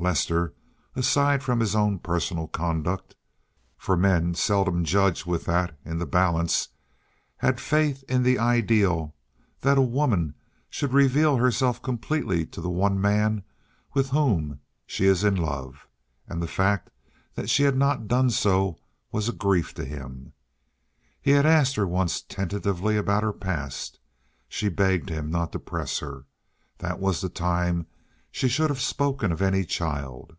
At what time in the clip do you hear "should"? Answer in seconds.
10.70-10.92, 28.46-28.68